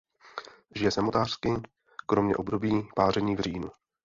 Žije 0.75 0.91
samotářsky 0.91 1.49
kromě 2.05 2.35
období 2.35 2.87
páření 2.95 3.35
v 3.35 3.39
říjnu. 3.39 3.69